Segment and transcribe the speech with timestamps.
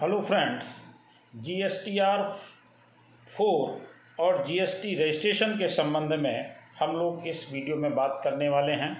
[0.00, 0.64] Hello friends
[1.34, 2.22] G S T R
[3.36, 8.20] four और G S T registration के संबंध में हम लोग इस वीडियो में बात
[8.24, 8.92] करने वाले हैं।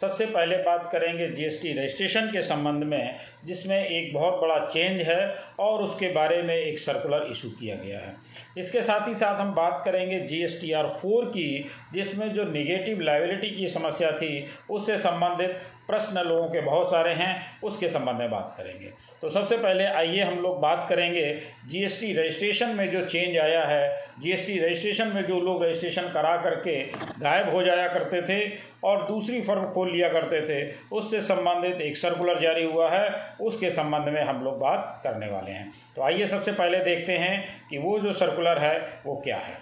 [0.00, 5.36] सबसे पहले बात करेंगे जीएसटी रजिस्ट्रेशन के संबंध में, जिसमें एक बहुत बड़ा चेंज है
[5.58, 8.14] और उसके बारे में एक सर्कुलर इशू किया गया है।
[8.58, 10.60] इसके साथ ही साथ हम बात करेंगे जी एस
[11.02, 15.58] फोर की, जिसमें जो निगेटिव लाइबिलिटी की समस्या थी, उससे संबंधित
[15.88, 18.92] प्रश्न लोगों के बहुत सारे हैं, उसके संबंध में बात करेंगे।
[19.22, 21.22] तो सबसे पहले आइए हम लोग बात करेंगे
[21.68, 26.82] जीएसटी रजिस्ट्रेशन में जो चेंज आया है। जीएसटी रजिस्ट्रेशन में जो लोग रजिस्ट्रेशन करा करके
[27.20, 28.40] गायब हो जाया करते थे
[28.84, 33.70] और दूसरी फर्म खोल लिया करते थे, उससे संबंधित एक सर्कुलर जारी हुआ है, उसके
[33.70, 37.78] संबंध में हम लोग बात करने वाले हैं। तो आइए सबसे पहले देखते हैं कि
[37.78, 39.58] वो जो सर्कुलर है, वो क्या है।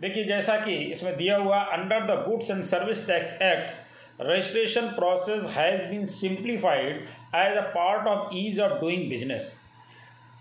[0.00, 3.72] देखिए, जैसा कि इसमें दिया हुआ under the goods and service tax act
[4.18, 9.42] registration process has been simplified as a part of ease of doing business.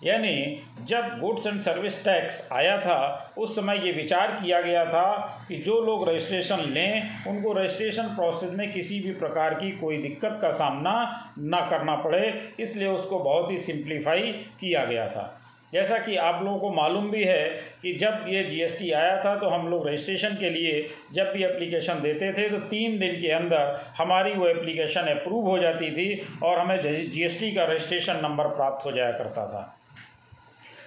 [0.03, 5.45] यानी जब गुड्स एंड सर्विस टैक्स आया था, उस समय ये विचार किया गया था
[5.47, 10.39] कि जो लोग रजिस्ट्रेशन लें, उनको रजिस्ट्रेशन प्रोसेस में किसी भी प्रकार की कोई दिक्कत
[10.41, 15.42] का सामना ना करना पड़े, इसलिए उसको बहुत ही सिंप्लीफाई किया गया था।
[15.73, 17.49] जैसा कि आप लोगों को मालूम भी है
[17.81, 22.01] कि जब ये जीएसटी आया था तो हम लोग रजिस्ट्रेशन के लिए जब भी एप्लीकेशन
[22.01, 26.59] देते थे तो तीन दिन के अंदर हमारी वो एप्लीकेशन अप्रूव हो जाती थी और
[26.59, 29.63] हमें जीएसटी का रजिस्ट्रेशन नंबर प्राप्त हो जाया करता था।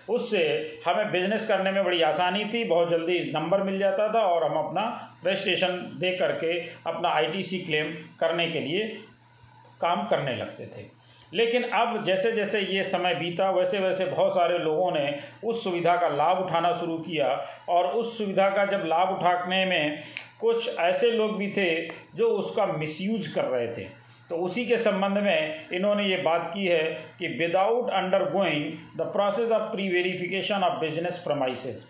[0.09, 0.43] उससे
[0.85, 4.57] हमें बिज़नेस करने में बड़ी आसानी थी, बहुत जल्दी नंबर मिल जाता था और हम
[4.59, 4.85] अपना
[5.27, 6.53] रजिस्ट्रेशन दे करके
[6.87, 8.87] अपना आईटीसी क्लेम करने के लिए
[9.81, 10.85] काम करने लगते थे।
[11.35, 15.97] लेकिन अब जैसे जैसे ये समय बीता, वैसे वैसे बहुत सारे लोगों ने उस सुविधा
[15.97, 17.29] का लाभ उठाना शुरू किया।
[17.69, 19.99] और उस सुविधा का जब लाभ उठाने में
[20.41, 21.71] कुछ ऐसे लोग भी थे
[22.15, 23.89] जो उसका मिसयूज कर रहे थे।
[24.31, 26.83] तो उसी के संबंध में इन्होंने ये बात की है
[27.19, 31.85] कि without under going the process of pre verification of business premises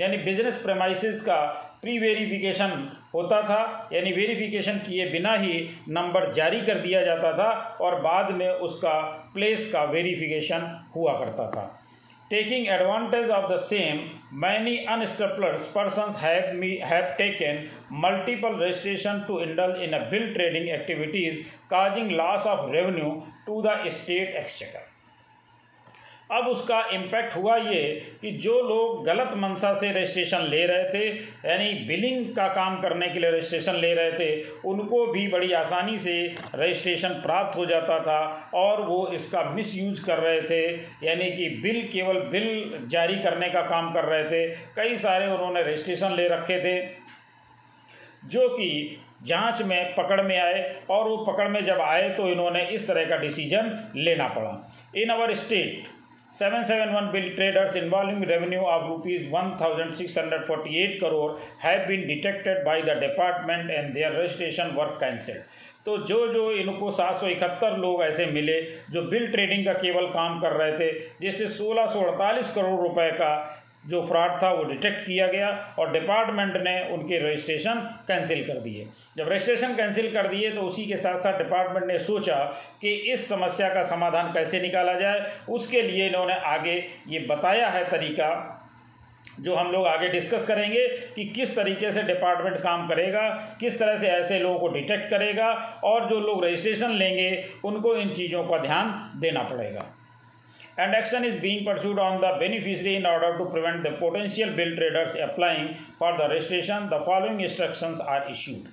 [0.00, 1.44] यानी बिज़नेस प्रमाइसिस का
[1.82, 2.70] प्री वेरिफिकेशन
[3.14, 8.30] होता था, यानी वेरिफिकेशन किए बिना ही नंबर जारी कर दिया जाता था और बाद
[8.34, 9.00] में उसका
[9.34, 11.70] प्लेस का वेरिफिकेशन हुआ करता था।
[12.30, 13.98] Taking advantage of the same
[14.42, 17.58] many unscrupulous person have taken
[18.04, 23.10] multiple registration to indulge in a bill trading activities causing loss of revenue
[23.46, 24.90] to the state exchequer
[26.32, 27.82] अब उसका इम्पैक्ट हुआ ये
[28.20, 31.06] कि जो लोग गलत मंशा से रजिस्ट्रेशन ले रहे थे,
[31.44, 35.98] यानी बिलिंग का काम करने के लिए रजिस्ट्रेशन ले रहे थे, उनको भी बड़ी आसानी
[35.98, 36.14] से
[36.54, 40.64] रजिस्ट्रेशन प्राप्त हो जाता था और वो इसका मिसयूज कर रहे थे,
[41.06, 45.62] यानी कि बिल केवल बिल जारी करने का काम कर रहे थे। कई सारे उन्होंने
[45.62, 46.80] रजिस्ट्रेशन ले रखे थे,
[48.24, 52.62] जो कि जाँच में, पकड़ में आए और वो पकड़ में जब आए तो इन्होंने
[52.68, 54.52] इस तरह का डिसीज़न लेना पड़ा।
[54.96, 55.90] In our state
[56.32, 63.70] 771 bill traders involving revenue of rupees 1648 crore have been detected by the department
[63.70, 65.44] and their registration work cancelled
[65.84, 68.60] तो जो जो इनको सात सौ इकहत्तर लोग ऐसे मिले
[68.90, 70.90] जो बिल ट्रेडिंग का केवल काम कर रहे थे
[71.20, 71.86] जिससे सोलह
[72.54, 73.32] करोड़ रुपए का
[73.84, 75.48] जो फ्रॉड था वो डिटेक्ट किया गया
[75.78, 80.84] और डिपार्टमेंट ने उनके रजिस्ट्रेशन कैंसिल कर दिए। जब रजिस्ट्रेशन कैंसिल कर दिए तो उसी
[80.86, 82.36] के साथ साथ डिपार्टमेंट ने सोचा
[82.80, 86.74] कि इस समस्या का समाधान कैसे निकाला जाए। उसके लिए इन्होंने आगे
[87.08, 88.58] ये बताया है तरीका,
[89.40, 93.28] जो हम लोग आगे डिस्कस करेंगे कि किस तरीके से डिपार्टमेंट काम करेगा,
[93.60, 95.48] किस तरह से ऐसे लोगों को डिटेक्ट करेगा
[95.84, 99.84] और जो लोग रजिस्ट्रेशन लेंगे, उनको इन चीज़ों का ध्यान देना पड़ेगा।
[100.78, 104.74] And action is being pursued on the beneficiary in order to prevent the potential bill
[104.76, 108.70] traders applying for the registration the following instructions are issued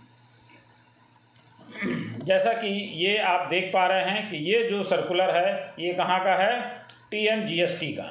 [2.26, 2.68] जैसा कि
[3.04, 6.60] ये आप देख पा रहे हैं कि ये जो सर्कुलर है ये कहाँ का है
[7.12, 8.08] T M G S T का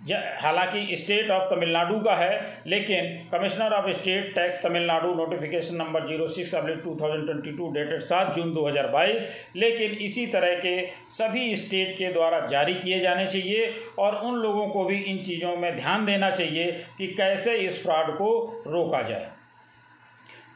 [0.00, 6.28] हालाँकि स्टेट ऑफ़ तमिलनाडु का है, लेकिन commissioner of state tax Tamil Nadu notification number zero
[6.28, 9.22] six oblique two thousand twenty two dated सात जून दो हज़ार बाईस,
[9.56, 10.80] लेकिन इसी तरह के
[11.10, 15.56] सभी स्टेट के द्वारा जारी किए जाने चाहिए और उन लोगों को भी इन चीज़ों
[15.56, 18.32] में ध्यान देना चाहिए कि कैसे इस फ्रॉड को
[18.66, 19.28] रोका जाए।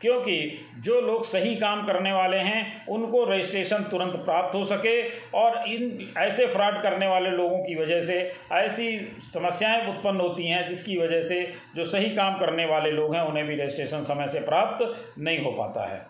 [0.04, 0.36] क्योंकि
[0.84, 4.96] जो लोग सही काम करने वाले हैं, उनको रजिस्ट्रेशन तुरंत प्राप्त हो सके
[5.34, 8.16] और इन ऐसे फ्रॉड करने वाले लोगों की वजह से
[8.52, 8.88] ऐसी
[9.32, 11.42] समस्याएँ उत्पन्न होती हैं जिसकी वजह से
[11.76, 15.50] जो सही काम करने वाले लोग हैं, उन्हें भी रजिस्ट्रेशन समय से प्राप्त नहीं हो
[15.50, 16.02] पाता है।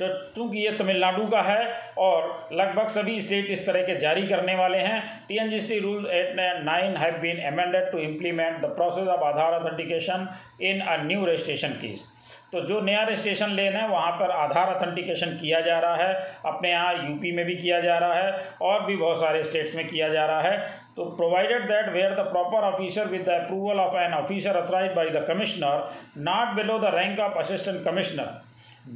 [0.00, 1.62] तो चूँकि ये तमिलनाडु का है
[1.98, 5.78] और लगभग सभी स्टेट इस तरह के जारी करने वाले हैं T N G C
[5.78, 10.28] rule eight nine have been amended to implement the process of Aadhaar authentication
[10.62, 12.06] in a new registration case
[12.52, 16.14] तो जो नया रजिस्ट्रेशन लेना है, वहाँ पर आधार अथेंटिकेशन किया जा रहा है,
[16.46, 19.86] अपने यहाँ यूपी में भी किया जा रहा है, और भी बहुत सारे स्टेट्स में
[19.88, 20.58] किया जा रहा है।
[20.96, 25.10] तो provided that where the proper officer with the approval of an officer authorise by
[25.10, 25.88] the commissioner
[26.28, 28.36] not below the rank of assistant commissioner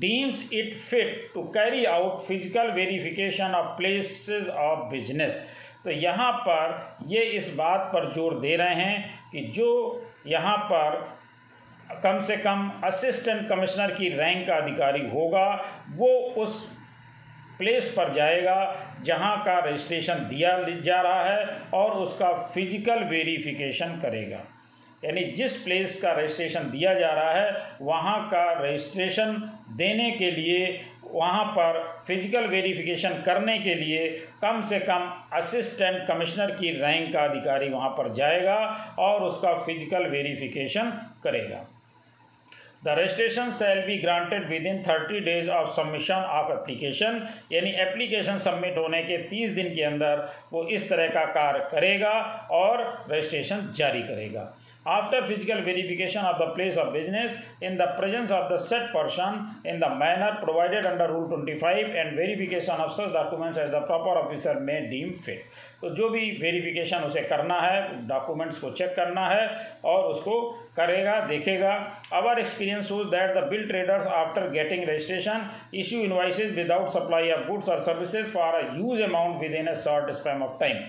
[0.03, 5.35] deems it fit to carry out physical verification of places of business.
[5.85, 6.73] तो यहाँ पर
[7.09, 9.69] ये इस बात पर ज़ोर दे रहे हैं कि जो
[10.27, 10.97] यहाँ पर
[12.03, 15.49] कम से कम असिस्टेंट कमिश्नर की रैंक का अधिकारी होगा,
[15.91, 16.09] वो
[16.43, 16.65] उस
[17.59, 18.55] प्लेस पर जाएगा
[19.05, 24.41] जहाँ का रजिस्ट्रेशन दिया जा रहा है और उसका फ़िज़िकल वेरिफिकेशन करेगा।
[25.03, 29.33] यानी जिस प्लेस का रजिस्ट्रेशन दिया जा रहा है, वहाँ का रजिस्ट्रेशन
[29.77, 34.09] देने के लिए, वहाँ पर फ़िज़िकल वेरिफिकेशन करने के लिए
[34.43, 38.57] कम से कम असिस्टेंट कमिश्नर की रैंक का अधिकारी वहाँ पर जाएगा
[38.99, 40.91] और उसका फ़िज़िकल वेरिफिकेशन
[41.25, 41.65] करेगा।
[42.85, 47.21] The registration shall be granted within thirty days of submission of application
[47.53, 52.13] यानी एप्लीकेशन सबमिट होने के तीस दिन के अंदर वो इस तरह का कार्य करेगा
[52.53, 54.53] और रजिस्ट्रेशन जारी करेगा।
[54.87, 59.55] After physical verification of the place of business in the presence of the said person
[59.65, 64.11] in the manner provided under rule 25 and verification of such documents as the proper
[64.23, 65.45] officer may deem fit
[65.83, 69.47] तो जो भी verification उसे करना है documents को check करना है
[69.85, 70.35] और उसको
[70.77, 71.73] करेगा देखेगा
[72.19, 75.49] our experience shows that the bill traders after getting registration
[75.81, 80.13] issue invoices without supply of goods और services for a huge amount within a short
[80.21, 80.85] span of time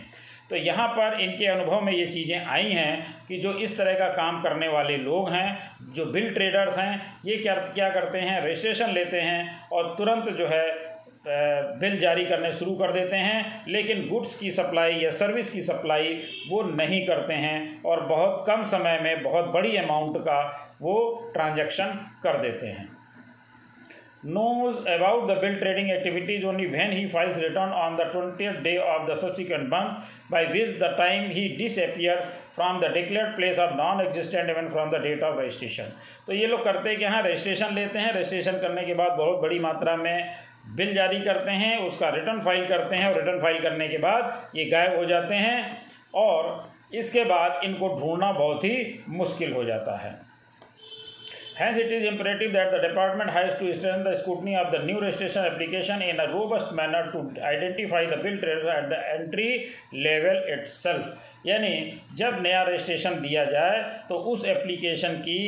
[0.54, 4.08] तो यहाँ पर इनके अनुभव में ये चीज़ें आई हैं कि जो इस तरह का
[4.10, 5.58] काम करने वाले लोग हैं,
[5.96, 8.40] जो बिल ट्रेडर्स हैं, ये क्या क्या करते हैं?
[8.42, 10.66] रजिस्ट्रेशन लेते हैं और तुरंत जो है
[11.80, 16.14] बिल जारी करने शुरू कर देते हैं, लेकिन गुड्स की सप्लाई या सर्विस की सप्लाई
[16.50, 20.42] वो नहीं करते हैं और बहुत कम समय में बहुत बड़ी अमाउंट का
[20.82, 22.93] वो ट्रांजैक्शन कर देते हैं।
[24.24, 28.78] Knows about the bill trading activities only when he files return on the 20th day
[28.78, 32.24] of the subsequent month by which the time he disappears
[32.56, 35.92] from the declared place of non-existent even from the date of registration
[36.28, 39.42] तो ये लोग करते हैं कि हाँ registration लेते हैं registration करने के बाद बहुत
[39.42, 40.36] बड़ी मात्रा में
[40.76, 44.58] बिल जारी करते हैं उसका रिटर्न फ़ाइल करते हैं और रिटर्न फ़ाइल करने के बाद
[44.58, 45.82] ये गायब हो जाते हैं
[46.16, 50.20] और इसके बाद इनको ढूंढना बहुत ही मुश्किल हो जाता है
[51.56, 55.00] Hence, it is imperative that the department has to strengthen the scrutiny of the new
[55.00, 60.42] registration application in a robust manner to identify the bill traders at the entry level
[60.56, 61.06] itself.
[61.46, 61.72] यानी
[62.18, 65.40] जब नया registration दिया जाए तो उस application की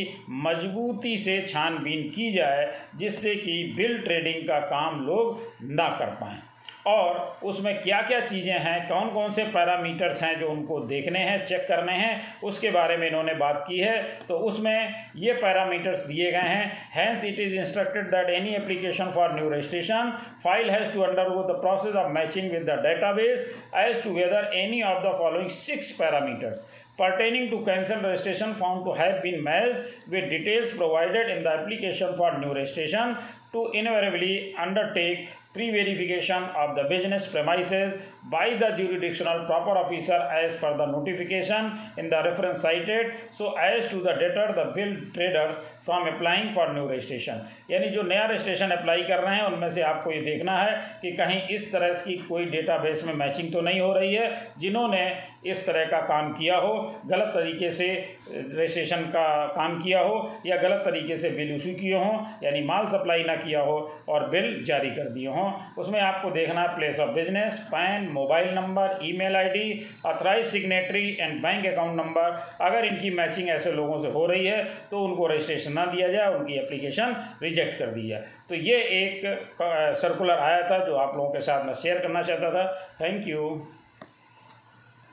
[0.46, 2.66] मजबूती से छानबीन की जाए
[3.00, 5.40] जिससे कि बिल ट्रेडिंग का काम लोग
[5.80, 6.42] ना कर पाएँ
[6.88, 11.46] और उसमें क्या क्या चीज़ें हैं कौन कौन से पैरामीटर्स हैं जो उनको देखने हैं
[11.46, 16.32] चेक करने हैं, उसके बारे में इन्होंने बात की है। तो उसमें ये पैरामीटर्स दिए
[16.32, 20.12] गए हैं। Hence it is instructed that any application for new registration
[20.44, 24.82] file has to under the process of matching with the database as to whether any
[24.84, 26.66] of the following six parameters
[26.98, 32.16] pertaining to cancel registration found to have been matched with details provided in the application
[32.16, 33.18] for new registration
[33.52, 37.94] to invariably undertake pre-verification of the business premises
[38.30, 43.90] by the jurisdictional proper officer as per the notification in the reference cited so as
[43.90, 47.42] to the deter the bill traders from applying for new registration
[47.72, 51.12] यानी जो नया registration apply कर रहे हैं, उनमें से आपको ये देखना है कि
[51.14, 55.06] कहीं इस तरह की कोई डेटाबेस में मैचिंग तो नहीं हो रही है, जिन्होंने
[55.46, 56.74] इस तरह का काम किया हो,
[57.06, 57.88] गलत तरीके से
[58.30, 60.16] रजिस्ट्रेशन का काम किया हो,
[60.46, 63.78] या गलत तरीके से बिल इशू किए हों, यानी माल सप्लाई ना किया हो
[64.10, 68.54] और बिल जारी कर दिए हों, उसमें आपको देखना है place of business PAN mobile
[68.56, 74.12] number email ID authorise signatory and bank account number अगर इनकी मैचिंग ऐसे लोगों से
[74.12, 78.24] हो रही है तो उनको रजिस्ट्रेशन ना दिया जाए, उनकी एप्लीकेशन रिजेक्ट कर दी जाए।
[78.50, 82.52] तो ये एक सर्कुलर आया था जो आप लोगों के साथ मैं शेयर करना चाहता
[82.52, 82.66] था।
[83.02, 83.50] Thank you